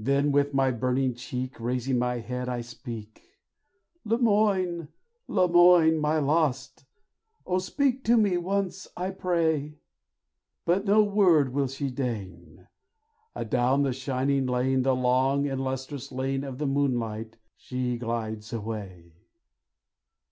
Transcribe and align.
Then 0.00 0.32
with 0.32 0.52
my 0.52 0.72
burning 0.72 1.14
cheek, 1.14 1.60
Raising 1.60 1.96
my 1.96 2.16
head, 2.18 2.48
I 2.48 2.60
speak, 2.60 3.22
"Lemoine, 4.04 4.88
Lemoine, 5.28 5.96
my 6.00 6.18
lost! 6.18 6.84
Oh, 7.46 7.58
speak 7.58 8.02
to 8.06 8.16
me 8.16 8.36
once, 8.36 8.88
I 8.96 9.12
pray!" 9.12 9.78
But 10.64 10.86
no 10.86 11.04
word 11.04 11.54
will 11.54 11.68
she 11.68 11.88
deign, 11.88 12.66
Adown 13.36 13.82
the 13.84 13.92
shining 13.92 14.46
lane, 14.46 14.82
The 14.82 14.96
long 14.96 15.46
and 15.46 15.60
lustrous 15.62 16.10
lane 16.10 16.42
of 16.42 16.58
the 16.58 16.66
moonlight 16.66 17.36
she 17.56 17.96
glides 17.96 18.52
away. 18.52 19.12